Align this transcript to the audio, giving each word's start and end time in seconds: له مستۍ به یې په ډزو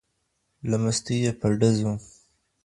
له 0.69 0.77
مستۍ 0.83 1.17
به 1.19 1.23
یې 1.23 1.31
په 1.39 1.47
ډزو 1.59 1.91